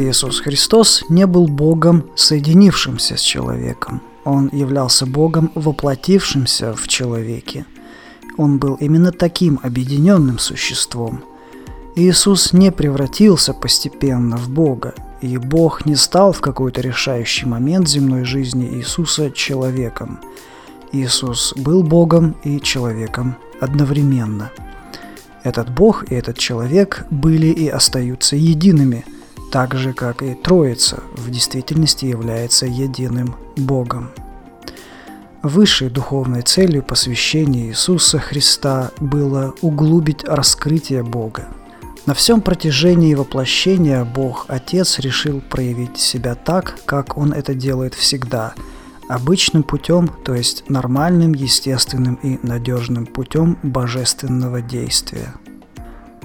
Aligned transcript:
Иисус 0.00 0.40
Христос 0.40 1.04
не 1.10 1.26
был 1.26 1.46
Богом, 1.46 2.06
соединившимся 2.14 3.18
с 3.18 3.20
человеком. 3.20 4.00
Он 4.24 4.48
являлся 4.50 5.04
Богом, 5.04 5.52
воплотившимся 5.54 6.74
в 6.74 6.88
человеке. 6.88 7.66
Он 8.38 8.58
был 8.58 8.76
именно 8.76 9.12
таким 9.12 9.60
объединенным 9.62 10.38
существом. 10.38 11.22
Иисус 11.96 12.54
не 12.54 12.72
превратился 12.72 13.52
постепенно 13.52 14.38
в 14.38 14.48
Бога, 14.48 14.94
и 15.20 15.36
Бог 15.36 15.84
не 15.84 15.96
стал 15.96 16.32
в 16.32 16.40
какой-то 16.40 16.80
решающий 16.80 17.44
момент 17.44 17.86
земной 17.86 18.24
жизни 18.24 18.78
Иисуса 18.78 19.30
человеком. 19.30 20.20
Иисус 20.92 21.52
был 21.56 21.82
Богом 21.82 22.36
и 22.42 22.58
человеком 22.60 23.36
одновременно. 23.60 24.50
Этот 25.42 25.68
Бог 25.68 26.10
и 26.10 26.14
этот 26.14 26.38
человек 26.38 27.04
были 27.10 27.48
и 27.48 27.68
остаются 27.68 28.36
едиными– 28.36 29.04
так 29.50 29.74
же, 29.74 29.92
как 29.92 30.22
и 30.22 30.34
Троица 30.34 31.02
в 31.14 31.30
действительности 31.30 32.06
является 32.06 32.66
единым 32.66 33.34
Богом. 33.56 34.10
Высшей 35.42 35.88
духовной 35.88 36.42
целью 36.42 36.82
посвящения 36.82 37.68
Иисуса 37.68 38.18
Христа 38.18 38.90
было 39.00 39.54
углубить 39.62 40.24
раскрытие 40.24 41.02
Бога. 41.02 41.48
На 42.06 42.14
всем 42.14 42.40
протяжении 42.40 43.14
воплощения 43.14 44.04
Бог 44.04 44.46
Отец 44.48 44.98
решил 44.98 45.40
проявить 45.40 45.98
себя 45.98 46.34
так, 46.34 46.78
как 46.84 47.16
Он 47.16 47.32
это 47.32 47.54
делает 47.54 47.94
всегда, 47.94 48.54
обычным 49.08 49.62
путем, 49.62 50.08
то 50.24 50.34
есть 50.34 50.68
нормальным, 50.68 51.32
естественным 51.34 52.14
и 52.22 52.38
надежным 52.46 53.06
путем 53.06 53.58
божественного 53.62 54.60
действия– 54.60 55.34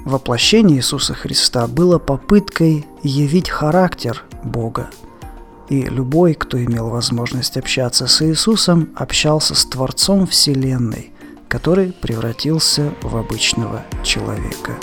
Воплощение 0.06 0.78
Иисуса 0.78 1.16
Христа 1.16 1.66
было 1.66 1.98
попыткой 1.98 2.86
явить 3.02 3.50
характер 3.50 4.24
Бога. 4.44 4.92
И 5.68 5.82
любой, 5.82 6.36
кто 6.36 6.64
имел 6.64 6.90
возможность 6.90 7.58
общаться 7.58 8.06
с 8.06 8.22
Иисусом, 8.22 8.92
общался 8.96 9.56
с 9.56 9.66
Творцом 9.66 10.28
Вселенной, 10.28 11.12
который 11.48 11.92
превратился 11.92 12.94
в 13.02 13.18
обычного 13.18 13.82
человека. 14.04 14.74